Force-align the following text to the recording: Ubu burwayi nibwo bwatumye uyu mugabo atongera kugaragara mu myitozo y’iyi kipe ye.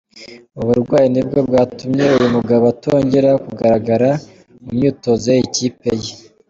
Ubu 0.57 0.65
burwayi 0.69 1.07
nibwo 1.13 1.39
bwatumye 1.47 2.05
uyu 2.15 2.27
mugabo 2.35 2.63
atongera 2.73 3.29
kugaragara 3.45 4.09
mu 4.61 4.69
myitozo 4.75 5.27
y’iyi 5.35 5.49
kipe 5.55 5.91
ye. 6.03 6.13